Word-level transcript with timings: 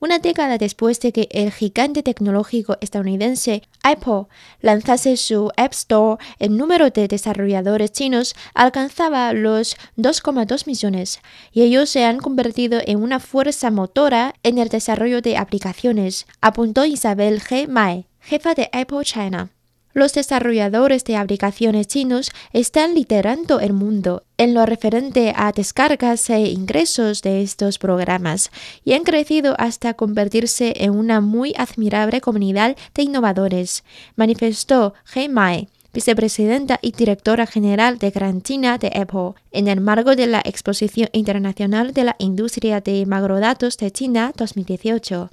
Una 0.00 0.18
década 0.18 0.56
después 0.56 0.98
de 1.00 1.12
que 1.12 1.28
el 1.30 1.52
gigante 1.52 2.02
tecnológico 2.02 2.78
estadounidense 2.80 3.62
Apple 3.82 4.28
lanzase 4.62 5.18
su 5.18 5.52
App 5.58 5.72
Store, 5.72 6.16
el 6.38 6.56
número 6.56 6.88
de 6.88 7.06
desarrolladores 7.06 7.92
chinos 7.92 8.34
alcanzaba 8.54 9.34
los 9.34 9.76
2,2 9.98 10.66
millones 10.66 11.20
y 11.52 11.62
ellos 11.62 11.90
se 11.90 12.06
han 12.06 12.18
convertido 12.18 12.80
en 12.86 13.02
una 13.02 13.20
fuerza 13.20 13.70
motora 13.70 14.34
en 14.42 14.56
el 14.56 14.70
desarrollo 14.70 15.20
de 15.20 15.36
aplicaciones, 15.36 16.26
apuntó 16.40 16.86
Isabel 16.86 17.42
G. 17.42 17.68
Mai, 17.68 18.06
jefa 18.20 18.54
de 18.54 18.70
Apple 18.72 19.04
China. 19.04 19.50
Los 19.92 20.12
desarrolladores 20.14 21.04
de 21.04 21.16
aplicaciones 21.16 21.88
chinos 21.88 22.30
están 22.52 22.94
liderando 22.94 23.58
el 23.58 23.72
mundo 23.72 24.24
en 24.38 24.54
lo 24.54 24.64
referente 24.64 25.32
a 25.34 25.50
descargas 25.50 26.30
e 26.30 26.40
ingresos 26.50 27.22
de 27.22 27.42
estos 27.42 27.78
programas 27.78 28.50
y 28.84 28.92
han 28.92 29.02
crecido 29.02 29.56
hasta 29.58 29.94
convertirse 29.94 30.74
en 30.76 30.92
una 30.92 31.20
muy 31.20 31.54
admirable 31.56 32.20
comunidad 32.20 32.76
de 32.94 33.02
innovadores, 33.02 33.82
manifestó 34.14 34.94
He 35.14 35.28
Mai 35.28 35.68
vicepresidenta 35.92 36.78
y 36.82 36.92
directora 36.92 37.46
general 37.46 37.98
de 37.98 38.10
Gran 38.10 38.42
China 38.42 38.78
de 38.78 38.92
Apple, 38.94 39.32
en 39.50 39.68
el 39.68 39.80
marco 39.80 40.14
de 40.14 40.26
la 40.26 40.40
Exposición 40.44 41.08
Internacional 41.12 41.92
de 41.92 42.04
la 42.04 42.16
Industria 42.18 42.80
de 42.80 43.04
Macrodatos 43.06 43.76
de 43.76 43.90
China 43.90 44.32
2018. 44.36 45.30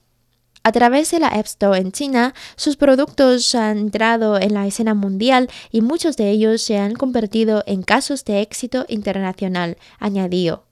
A 0.68 0.72
través 0.73 1.12
de 1.12 1.22
la 1.22 1.30
App 1.30 1.46
Store 1.46 1.80
en 1.80 1.94
China, 1.94 2.34
sus 2.58 2.76
productos 2.76 3.55
han 3.55 3.78
entrado 3.78 4.38
en 4.38 4.54
la 4.54 4.67
escena 4.67 4.94
mundial 4.94 5.50
y 5.72 5.80
muchos 5.80 6.17
de 6.17 6.30
ellos 6.30 6.61
se 6.61 6.78
han 6.78 6.94
convertido 6.95 7.64
en 7.67 7.83
casos 7.83 8.26
de 8.26 8.42
éxito 8.42 8.86
internacional, 8.89 9.78
añadió. 9.98 10.66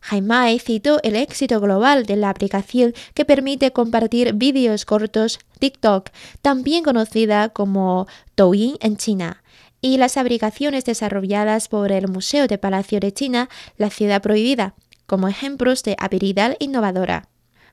Jaimai 0.00 0.58
citó 0.58 1.00
el 1.02 1.16
éxito 1.16 1.60
global 1.60 2.06
de 2.06 2.16
la 2.16 2.30
aplicación 2.30 2.94
que 3.12 3.26
permite 3.26 3.72
compartir 3.72 4.32
vídeos 4.32 4.86
cortos 4.86 5.38
TikTok, 5.58 6.08
también 6.40 6.82
conocida 6.82 7.50
como 7.50 8.06
Douyin 8.38 8.78
en 8.80 8.96
China, 8.96 9.42
y 9.82 9.98
las 9.98 10.16
aplicaciones 10.16 10.86
desarrolladas 10.86 11.68
por 11.68 11.92
el 11.92 12.08
Museo 12.08 12.46
de 12.46 12.56
Palacio 12.56 13.00
de 13.00 13.12
China, 13.12 13.50
la 13.76 13.90
ciudad 13.90 14.22
prohibida, 14.22 14.74
como 15.04 15.28
ejemplos 15.28 15.82
de 15.82 15.94
habilidad 15.98 16.56
innovadora. 16.58 17.28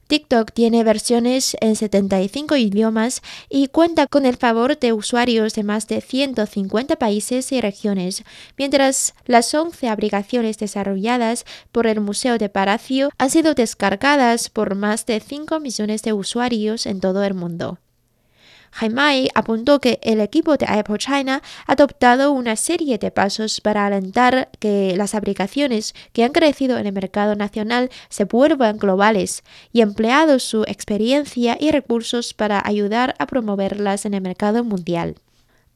TikTok 0.08 0.52
tiene 0.52 0.84
versiones 0.84 1.56
en 1.62 1.76
75 1.76 2.58
idiomas 2.58 3.22
y 3.50 3.68
cuenta 3.68 4.08
con 4.08 4.26
el 4.26 4.36
favor 4.38 4.78
de 4.78 4.94
usuarios 4.94 5.54
de 5.54 5.64
más 5.64 5.88
de 5.88 6.02
150 6.02 6.98
países 6.98 7.52
y 7.52 7.62
regiones, 7.62 8.24
mientras 8.58 9.14
las 9.26 9.54
11 9.54 9.88
aplicaciones 9.90 10.58
desarrolladas 10.58 11.46
por 11.72 11.88
el 11.88 12.02
Museo 12.02 12.38
de 12.38 12.50
Palacio 12.50 13.10
han 13.18 13.30
sido 13.30 13.54
descargadas 13.54 14.50
por 14.50 14.76
más 14.76 15.06
de 15.06 15.20
5 15.20 15.60
millones 15.60 16.02
de 16.04 16.14
usuarios 16.14 16.86
en 16.86 17.00
todo 17.00 17.24
el 17.24 17.34
mundo. 17.34 17.80
Jaimai 18.72 19.30
apuntó 19.36 19.80
que 19.80 20.00
el 20.02 20.22
equipo 20.22 20.58
de 20.58 20.66
Apple 20.66 20.98
China 20.98 21.42
ha 21.68 21.74
adoptado 21.74 22.32
una 22.32 22.56
serie 22.56 22.98
de 22.98 23.12
pasos 23.12 23.62
para 23.62 23.86
alentar 23.86 24.50
que 24.60 24.96
las 24.96 25.14
aplicaciones 25.14 25.94
que 26.14 26.24
han 26.24 26.32
crecido 26.32 26.78
en 26.78 26.88
el 26.88 26.94
mercado 26.94 27.36
nacional 27.36 27.90
se 28.10 28.26
vuelvan 28.26 28.78
globales 28.78 29.44
y 29.74 29.82
empleado 29.82 30.40
su 30.40 30.64
experiencia 30.64 31.58
y 31.60 31.72
recursos 31.72 32.34
para 32.34 32.62
ayudar 32.66 33.16
a 33.20 33.28
promoverlas 33.28 34.06
en 34.06 34.14
el 34.14 34.22
mercado 34.22 34.64
mundial. 34.64 35.16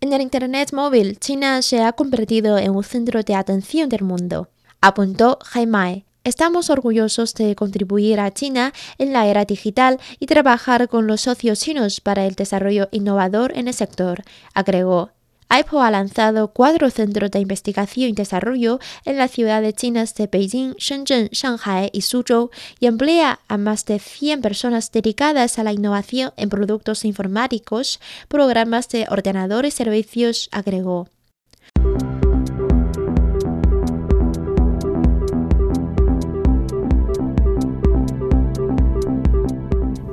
En 0.01 0.13
el 0.13 0.21
Internet 0.21 0.71
móvil, 0.73 1.19
China 1.19 1.61
se 1.61 1.83
ha 1.83 1.93
convertido 1.93 2.57
en 2.57 2.71
un 2.71 2.83
centro 2.83 3.23
de 3.23 3.35
atención 3.35 3.89
del 3.89 4.03
mundo, 4.03 4.49
apuntó 4.81 5.39
Jaimai. 5.43 6.05
Estamos 6.25 6.71
orgullosos 6.71 7.35
de 7.35 7.53
contribuir 7.53 8.19
a 8.19 8.33
China 8.33 8.73
en 8.97 9.13
la 9.13 9.27
era 9.27 9.45
digital 9.45 9.99
y 10.19 10.25
trabajar 10.25 10.89
con 10.89 11.05
los 11.05 11.21
socios 11.21 11.59
chinos 11.59 12.01
para 12.01 12.25
el 12.25 12.33
desarrollo 12.33 12.89
innovador 12.91 13.55
en 13.55 13.67
el 13.67 13.75
sector, 13.75 14.23
agregó. 14.55 15.11
Apple 15.49 15.81
ha 15.81 15.91
lanzado 15.91 16.47
cuatro 16.47 16.89
centros 16.89 17.29
de 17.29 17.41
investigación 17.41 18.09
y 18.09 18.13
desarrollo 18.13 18.79
en 19.05 19.17
las 19.17 19.29
ciudades 19.29 19.75
chinas 19.75 20.15
de 20.15 20.25
Beijing, 20.25 20.73
Shenzhen, 20.79 21.29
Shanghai 21.31 21.91
y 21.93 22.01
Suzhou 22.01 22.49
y 22.79 22.87
emplea 22.87 23.39
a 23.47 23.57
más 23.59 23.85
de 23.85 23.99
100 23.99 24.41
personas 24.41 24.91
dedicadas 24.91 25.59
a 25.59 25.63
la 25.63 25.73
innovación 25.73 26.33
en 26.37 26.49
productos 26.49 27.05
informáticos, 27.05 27.99
programas 28.27 28.89
de 28.89 29.05
ordenadores 29.11 29.75
y 29.75 29.77
servicios, 29.77 30.49
agregó. 30.51 31.07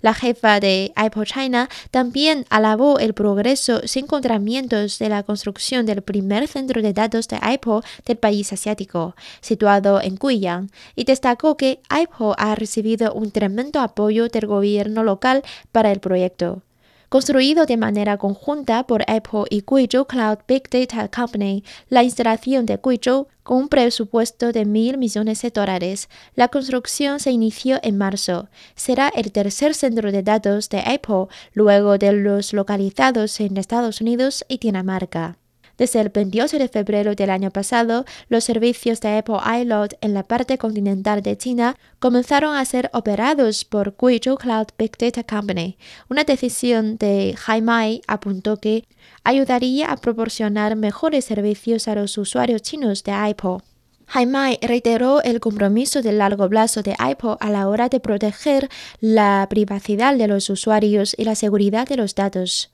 La 0.00 0.14
jefa 0.14 0.60
de 0.60 0.92
Apple 0.96 1.26
China 1.26 1.68
también 1.90 2.46
alabó 2.48 2.98
el 2.98 3.14
progreso 3.14 3.80
sin 3.86 4.06
contramientos 4.06 4.98
de 4.98 5.08
la 5.08 5.22
construcción 5.22 5.86
del 5.86 6.02
primer 6.02 6.48
centro 6.48 6.82
de 6.82 6.92
datos 6.92 7.28
de 7.28 7.36
Apple 7.40 7.80
del 8.06 8.16
país 8.16 8.52
asiático, 8.52 9.14
situado 9.40 10.00
en 10.00 10.16
Guiyang, 10.16 10.70
y 10.96 11.04
destacó 11.04 11.56
que 11.56 11.80
Apple 11.88 12.32
ha 12.38 12.54
recibido 12.54 13.12
un 13.12 13.30
tremendo 13.30 13.80
apoyo 13.80 14.28
del 14.28 14.46
gobierno 14.46 15.04
local 15.04 15.42
para 15.72 15.92
el 15.92 16.00
proyecto 16.00 16.62
construido 17.10 17.66
de 17.66 17.76
manera 17.76 18.16
conjunta 18.16 18.86
por 18.86 19.02
Apple 19.02 19.44
y 19.50 19.62
Guizhou 19.66 20.06
Cloud 20.06 20.38
Big 20.46 20.70
Data 20.70 21.08
Company, 21.08 21.64
la 21.88 22.04
instalación 22.04 22.66
de 22.66 22.78
Guizhou 22.82 23.26
con 23.42 23.58
un 23.58 23.68
presupuesto 23.68 24.52
de 24.52 24.64
mil 24.64 24.96
millones 24.96 25.42
de 25.42 25.50
dólares. 25.50 26.08
La 26.36 26.48
construcción 26.48 27.18
se 27.18 27.32
inició 27.32 27.80
en 27.82 27.98
marzo. 27.98 28.48
Será 28.76 29.08
el 29.08 29.32
tercer 29.32 29.74
centro 29.74 30.12
de 30.12 30.22
datos 30.22 30.68
de 30.68 30.78
Apple, 30.78 31.26
luego 31.52 31.98
de 31.98 32.12
los 32.12 32.52
localizados 32.52 33.40
en 33.40 33.56
Estados 33.56 34.00
Unidos 34.00 34.44
y 34.48 34.58
Dinamarca. 34.58 35.39
Desde 35.80 35.98
el 35.98 36.10
28 36.10 36.58
de 36.58 36.68
febrero 36.68 37.14
del 37.14 37.30
año 37.30 37.50
pasado, 37.50 38.04
los 38.28 38.44
servicios 38.44 39.00
de 39.00 39.16
Apple 39.16 39.38
iLoad 39.62 39.92
en 40.02 40.12
la 40.12 40.24
parte 40.24 40.58
continental 40.58 41.22
de 41.22 41.38
China 41.38 41.74
comenzaron 41.98 42.54
a 42.54 42.62
ser 42.66 42.90
operados 42.92 43.64
por 43.64 43.94
Guizhou 43.98 44.36
Cloud 44.36 44.66
Big 44.78 44.98
Data 44.98 45.24
Company. 45.24 45.78
Una 46.10 46.24
decisión 46.24 46.98
de 46.98 47.34
Haimai 47.46 48.02
apuntó 48.06 48.58
que 48.58 48.84
ayudaría 49.24 49.90
a 49.90 49.96
proporcionar 49.96 50.76
mejores 50.76 51.24
servicios 51.24 51.88
a 51.88 51.94
los 51.94 52.18
usuarios 52.18 52.60
chinos 52.60 53.02
de 53.02 53.12
Apple. 53.12 53.60
Haimai 54.06 54.58
reiteró 54.60 55.22
el 55.22 55.40
compromiso 55.40 56.02
de 56.02 56.12
largo 56.12 56.46
plazo 56.50 56.82
de 56.82 56.94
Apple 56.98 57.36
a 57.40 57.48
la 57.48 57.66
hora 57.66 57.88
de 57.88 58.00
proteger 58.00 58.68
la 59.00 59.46
privacidad 59.48 60.14
de 60.14 60.28
los 60.28 60.50
usuarios 60.50 61.14
y 61.16 61.24
la 61.24 61.36
seguridad 61.36 61.88
de 61.88 61.96
los 61.96 62.14
datos. 62.14 62.70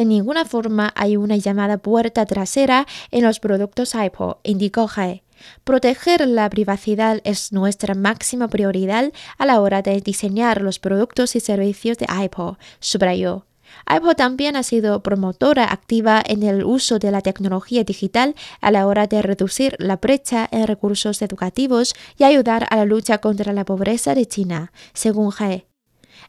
De 0.00 0.06
ninguna 0.06 0.46
forma 0.46 0.94
hay 0.96 1.18
una 1.18 1.36
llamada 1.36 1.76
puerta 1.76 2.24
trasera 2.24 2.86
en 3.10 3.22
los 3.22 3.38
productos 3.38 3.94
Apple, 3.94 4.36
indicó 4.44 4.88
Hai. 4.96 5.24
Proteger 5.62 6.26
la 6.26 6.48
privacidad 6.48 7.20
es 7.24 7.52
nuestra 7.52 7.94
máxima 7.94 8.48
prioridad 8.48 9.12
a 9.36 9.44
la 9.44 9.60
hora 9.60 9.82
de 9.82 10.00
diseñar 10.00 10.62
los 10.62 10.78
productos 10.78 11.36
y 11.36 11.40
servicios 11.40 11.98
de 11.98 12.06
Apple, 12.08 12.52
subrayó. 12.78 13.44
Apple 13.84 14.14
también 14.14 14.56
ha 14.56 14.62
sido 14.62 15.02
promotora 15.02 15.70
activa 15.70 16.22
en 16.24 16.44
el 16.44 16.64
uso 16.64 16.98
de 16.98 17.10
la 17.10 17.20
tecnología 17.20 17.84
digital 17.84 18.34
a 18.62 18.70
la 18.70 18.86
hora 18.86 19.06
de 19.06 19.20
reducir 19.20 19.76
la 19.78 19.98
brecha 19.98 20.48
en 20.50 20.66
recursos 20.66 21.20
educativos 21.20 21.94
y 22.16 22.24
ayudar 22.24 22.66
a 22.70 22.76
la 22.76 22.86
lucha 22.86 23.18
contra 23.18 23.52
la 23.52 23.66
pobreza 23.66 24.14
de 24.14 24.24
China, 24.24 24.72
según 24.94 25.30
He. 25.38 25.66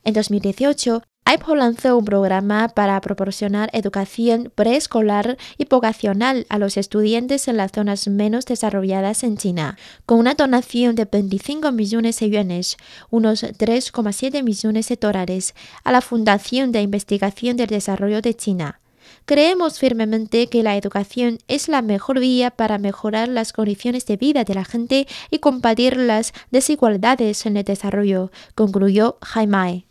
En 0.03 0.13
2018, 0.13 1.03
Apple 1.23 1.55
lanzó 1.57 1.97
un 1.97 2.03
programa 2.03 2.67
para 2.69 2.99
proporcionar 2.99 3.69
educación 3.73 4.51
preescolar 4.53 5.37
y 5.57 5.65
vocacional 5.65 6.45
a 6.49 6.57
los 6.57 6.77
estudiantes 6.77 7.47
en 7.47 7.57
las 7.57 7.71
zonas 7.71 8.07
menos 8.07 8.45
desarrolladas 8.45 9.23
en 9.23 9.37
China, 9.37 9.77
con 10.05 10.19
una 10.19 10.33
donación 10.33 10.95
de 10.95 11.05
25 11.05 11.71
millones 11.71 12.19
de 12.19 12.29
yuanes, 12.29 12.77
unos 13.11 13.43
3,7 13.43 14.43
millones 14.43 14.89
de 14.89 14.95
dólares, 14.95 15.53
a 15.83 15.91
la 15.91 16.01
Fundación 16.01 16.71
de 16.71 16.81
Investigación 16.81 17.55
del 17.55 17.67
Desarrollo 17.67 18.21
de 18.21 18.33
China. 18.33 18.81
Creemos 19.25 19.79
firmemente 19.79 20.47
que 20.47 20.63
la 20.63 20.75
educación 20.75 21.37
es 21.47 21.69
la 21.69 21.81
mejor 21.81 22.19
vía 22.19 22.49
para 22.51 22.79
mejorar 22.79 23.27
las 23.27 23.53
condiciones 23.53 24.05
de 24.05 24.17
vida 24.17 24.43
de 24.43 24.55
la 24.55 24.65
gente 24.65 25.07
y 25.29 25.39
combatir 25.39 25.97
las 25.97 26.33
desigualdades 26.49 27.45
en 27.45 27.57
el 27.57 27.63
desarrollo, 27.63 28.31
concluyó 28.55 29.17
Jaime. 29.21 29.90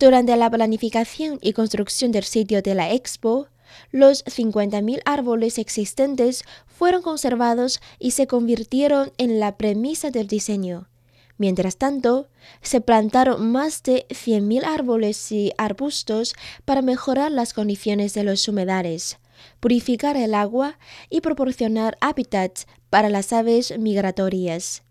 Durante 0.00 0.34
la 0.34 0.48
planificación 0.48 1.38
y 1.42 1.52
construcción 1.52 2.10
del 2.10 2.24
sitio 2.24 2.62
de 2.62 2.74
la 2.74 2.90
expo, 2.90 3.48
los 3.90 4.24
50.000 4.24 5.02
árboles 5.04 5.58
existentes 5.58 6.42
fueron 6.66 7.02
conservados 7.02 7.82
y 7.98 8.12
se 8.12 8.26
convirtieron 8.26 9.12
en 9.18 9.38
la 9.38 9.58
premisa 9.58 10.10
del 10.10 10.26
diseño. 10.26 10.88
Mientras 11.36 11.76
tanto, 11.76 12.28
se 12.62 12.80
plantaron 12.80 13.52
más 13.52 13.82
de 13.82 14.06
100.000 14.08 14.64
árboles 14.64 15.30
y 15.32 15.52
arbustos 15.58 16.34
para 16.64 16.80
mejorar 16.80 17.30
las 17.30 17.52
condiciones 17.52 18.14
de 18.14 18.24
los 18.24 18.48
humedales, 18.48 19.18
purificar 19.60 20.16
el 20.16 20.34
agua 20.34 20.78
y 21.10 21.20
proporcionar 21.20 21.98
hábitats 22.00 22.66
para 22.88 23.10
las 23.10 23.34
aves 23.34 23.78
migratorias. 23.78 24.82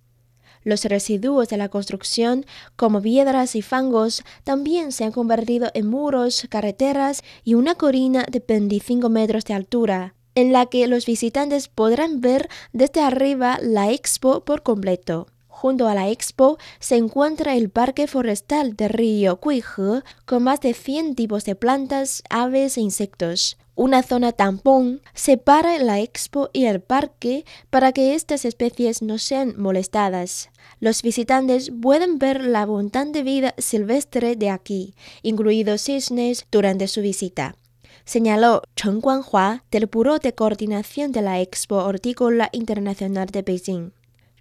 Los 0.63 0.85
residuos 0.85 1.47
de 1.49 1.57
la 1.57 1.69
construcción, 1.69 2.45
como 2.75 3.01
piedras 3.01 3.55
y 3.55 3.61
fangos, 3.61 4.23
también 4.43 4.91
se 4.91 5.05
han 5.05 5.11
convertido 5.11 5.71
en 5.73 5.87
muros, 5.87 6.47
carreteras 6.49 7.23
y 7.43 7.53
una 7.53 7.75
corina 7.75 8.25
de 8.29 8.43
25 8.45 9.09
metros 9.09 9.45
de 9.45 9.53
altura, 9.53 10.15
en 10.35 10.51
la 10.51 10.65
que 10.65 10.87
los 10.87 11.05
visitantes 11.05 11.67
podrán 11.67 12.21
ver 12.21 12.49
desde 12.73 13.01
arriba 13.01 13.57
la 13.61 13.91
expo 13.91 14.41
por 14.41 14.63
completo. 14.63 15.27
Junto 15.47 15.89
a 15.89 15.93
la 15.93 16.09
expo 16.09 16.57
se 16.79 16.95
encuentra 16.95 17.55
el 17.55 17.69
Parque 17.69 18.07
Forestal 18.07 18.77
de 18.77 18.87
Río 18.87 19.41
Cuije, 19.41 20.03
con 20.25 20.43
más 20.43 20.61
de 20.61 20.73
100 20.73 21.15
tipos 21.15 21.43
de 21.43 21.55
plantas, 21.55 22.23
aves 22.29 22.77
e 22.77 22.81
insectos. 22.81 23.57
Una 23.79 24.03
zona 24.03 24.33
tampón 24.33 25.01
separa 25.13 25.77
la 25.77 26.01
expo 26.01 26.49
y 26.51 26.65
el 26.65 26.81
parque 26.81 27.45
para 27.69 27.93
que 27.93 28.13
estas 28.13 28.43
especies 28.43 29.01
no 29.01 29.17
sean 29.17 29.53
molestadas. 29.57 30.49
Los 30.81 31.01
visitantes 31.01 31.71
pueden 31.81 32.19
ver 32.19 32.43
la 32.43 32.63
abundante 32.63 33.23
vida 33.23 33.55
silvestre 33.57 34.35
de 34.35 34.49
aquí, 34.49 34.95
incluidos 35.23 35.83
cisnes, 35.83 36.45
durante 36.51 36.89
su 36.89 36.99
visita 36.99 37.55
señaló 38.03 38.63
Chen 38.75 39.01
Guanhua 39.01 39.63
del 39.69 39.85
Buró 39.85 40.17
de 40.17 40.33
Coordinación 40.33 41.11
de 41.11 41.21
la 41.21 41.39
Expo 41.41 41.75
Hortícola 41.75 42.49
Internacional 42.53 43.27
de 43.27 43.43
Beijing. 43.43 43.91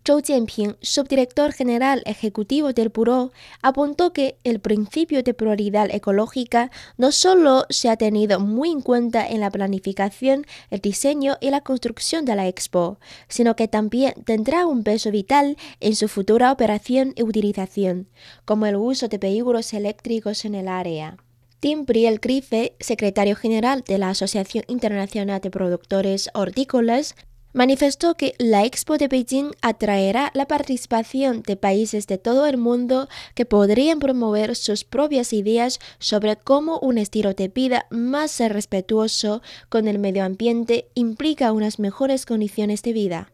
Zhou 0.09 0.23
Jianping, 0.23 0.79
subdirector 0.81 1.53
general 1.53 2.03
ejecutivo 2.07 2.73
del 2.73 2.89
Buró, 2.89 3.31
apuntó 3.61 4.15
que 4.15 4.39
el 4.43 4.59
principio 4.59 5.23
de 5.23 5.35
prioridad 5.35 5.91
ecológica 5.91 6.71
no 6.97 7.13
solo 7.13 7.67
se 7.69 7.91
ha 7.91 7.99
tenido 7.99 8.41
muy 8.41 8.71
en 8.71 8.81
cuenta 8.81 9.29
en 9.29 9.41
la 9.41 9.51
planificación, 9.51 10.47
el 10.71 10.81
diseño 10.81 11.37
y 11.43 11.51
la 11.51 11.61
construcción 11.61 12.25
de 12.25 12.37
la 12.37 12.49
expo, 12.49 12.99
sino 13.29 13.55
que 13.55 13.69
también 13.69 14.15
tendrá 14.25 14.67
un 14.67 14.83
peso 14.83 15.11
vital 15.11 15.59
en 15.81 15.95
su 15.95 16.09
futura 16.09 16.53
operación 16.53 17.13
y 17.15 17.23
utilización, 17.23 18.09
como 18.47 18.65
el 18.65 18.77
uso 18.77 19.09
de 19.09 19.19
vehículos 19.19 19.75
eléctricos 19.75 20.47
en 20.47 20.55
el 20.55 20.69
área. 20.69 21.19
Tim 21.61 21.85
Briel 21.85 22.21
Griffe, 22.21 22.77
secretario 22.79 23.35
general 23.35 23.83
de 23.87 23.99
la 23.99 24.11
Asociación 24.11 24.65
Internacional 24.69 25.41
de 25.41 25.51
Productores 25.51 26.31
Hortícolas, 26.33 27.17
manifestó 27.53 28.15
que 28.15 28.35
la 28.39 28.65
Expo 28.65 28.99
de 28.99 29.09
Beijing 29.09 29.53
atraerá 29.63 30.31
la 30.35 30.47
participación 30.47 31.43
de 31.43 31.57
países 31.57 32.07
de 32.07 32.19
todo 32.19 32.47
el 32.47 32.57
mundo 32.57 33.09
que 33.35 33.47
podrían 33.47 33.99
promover 33.99 34.57
sus 34.57 34.85
propias 34.85 35.33
ideas 35.33 35.79
sobre 35.99 36.37
cómo 36.37 36.79
un 36.81 36.99
estilo 36.99 37.35
de 37.35 37.49
vida 37.49 37.87
más 37.91 38.39
respetuoso 38.41 39.43
con 39.69 39.89
el 39.89 39.99
medio 39.99 40.25
ambiente 40.25 40.89
implica 40.95 41.53
unas 41.53 41.79
mejores 41.79 42.27
condiciones 42.27 42.83
de 42.83 42.93
vida. 42.93 43.33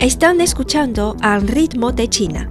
Están 0.00 0.42
escuchando 0.42 1.16
al 1.22 1.48
ritmo 1.48 1.90
de 1.92 2.08
China 2.08 2.50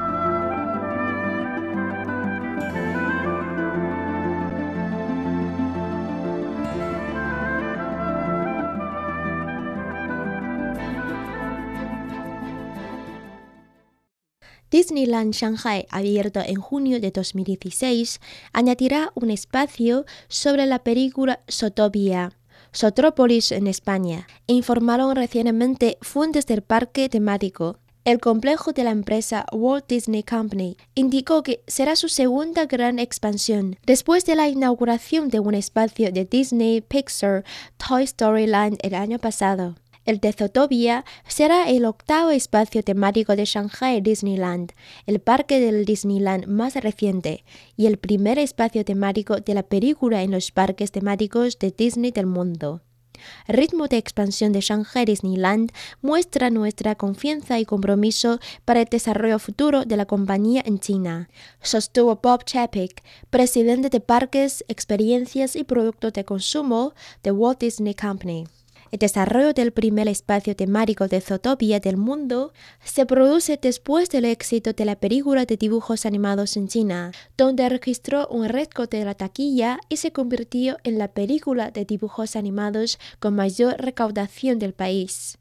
Disneyland 14.81 15.35
Shanghai, 15.35 15.85
abierto 15.91 16.39
en 16.39 16.55
junio 16.55 16.99
de 16.99 17.11
2016, 17.11 18.19
añadirá 18.51 19.11
un 19.13 19.29
espacio 19.29 20.05
sobre 20.27 20.65
la 20.65 20.79
película 20.79 21.41
Sotopia. 21.47 22.31
Sotrópolis 22.71 23.51
en 23.51 23.67
España, 23.67 24.25
informaron 24.47 25.15
recientemente 25.15 25.99
fuentes 26.01 26.47
del 26.47 26.63
parque 26.63 27.09
temático. 27.09 27.77
El 28.05 28.19
complejo 28.19 28.73
de 28.73 28.83
la 28.83 28.89
empresa 28.89 29.45
Walt 29.51 29.85
Disney 29.87 30.23
Company 30.23 30.77
indicó 30.95 31.43
que 31.43 31.63
será 31.67 31.95
su 31.95 32.09
segunda 32.09 32.65
gran 32.65 32.97
expansión 32.97 33.77
después 33.85 34.25
de 34.25 34.35
la 34.35 34.49
inauguración 34.49 35.29
de 35.29 35.41
un 35.41 35.53
espacio 35.53 36.11
de 36.11 36.25
Disney 36.25 36.81
Pixar 36.81 37.43
Toy 37.77 38.05
Story 38.05 38.47
Land 38.47 38.79
el 38.81 38.95
año 38.95 39.19
pasado. 39.19 39.75
El 40.03 40.19
de 40.19 40.33
será 41.27 41.69
el 41.69 41.85
octavo 41.85 42.31
espacio 42.31 42.81
temático 42.81 43.35
de 43.35 43.45
Shanghai 43.45 44.01
Disneyland, 44.01 44.71
el 45.05 45.19
parque 45.19 45.59
del 45.59 45.85
Disneyland 45.85 46.47
más 46.47 46.75
reciente, 46.75 47.43
y 47.77 47.85
el 47.85 47.97
primer 47.97 48.39
espacio 48.39 48.83
temático 48.83 49.35
de 49.35 49.53
la 49.53 49.61
película 49.61 50.23
en 50.23 50.31
los 50.31 50.51
parques 50.51 50.91
temáticos 50.91 51.59
de 51.59 51.69
Disney 51.69 52.09
del 52.09 52.25
mundo. 52.25 52.81
Ritmo 53.47 53.87
de 53.87 53.97
expansión 53.97 54.51
de 54.51 54.61
Shanghai 54.61 55.05
Disneyland 55.05 55.71
muestra 56.01 56.49
nuestra 56.49 56.95
confianza 56.95 57.59
y 57.59 57.65
compromiso 57.65 58.39
para 58.65 58.81
el 58.81 58.87
desarrollo 58.87 59.37
futuro 59.37 59.85
de 59.85 59.97
la 59.97 60.07
compañía 60.07 60.63
en 60.65 60.79
China, 60.79 61.29
sostuvo 61.61 62.19
Bob 62.23 62.43
Chapek, 62.45 63.03
presidente 63.29 63.89
de 63.89 63.99
Parques, 63.99 64.65
Experiencias 64.67 65.55
y 65.55 65.63
Productos 65.63 66.13
de 66.13 66.25
Consumo 66.25 66.93
de 67.21 67.31
Walt 67.31 67.59
Disney 67.59 67.93
Company. 67.93 68.45
El 68.91 68.99
desarrollo 68.99 69.53
del 69.53 69.71
primer 69.71 70.09
espacio 70.09 70.53
temático 70.53 71.07
de 71.07 71.21
Zootopia 71.21 71.79
del 71.79 71.95
mundo 71.95 72.51
se 72.83 73.05
produce 73.05 73.57
después 73.61 74.09
del 74.09 74.25
éxito 74.25 74.73
de 74.73 74.83
la 74.83 74.97
película 74.97 75.45
de 75.45 75.55
dibujos 75.55 76.05
animados 76.05 76.57
en 76.57 76.67
China, 76.67 77.13
donde 77.37 77.69
registró 77.69 78.27
un 78.27 78.49
récord 78.49 78.89
de 78.89 79.05
la 79.05 79.13
taquilla 79.13 79.79
y 79.87 79.95
se 79.95 80.11
convirtió 80.11 80.75
en 80.83 80.97
la 80.97 81.07
película 81.07 81.71
de 81.71 81.85
dibujos 81.85 82.35
animados 82.35 82.99
con 83.19 83.33
mayor 83.33 83.77
recaudación 83.77 84.59
del 84.59 84.73
país. 84.73 85.37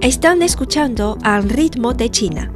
Están 0.00 0.40
escuchando 0.40 1.18
al 1.22 1.50
ritmo 1.50 1.92
de 1.92 2.10
China 2.10 2.55